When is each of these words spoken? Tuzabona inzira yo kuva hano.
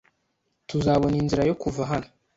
Tuzabona 0.69 1.15
inzira 1.21 1.43
yo 1.49 1.55
kuva 1.61 1.81
hano. 1.91 2.09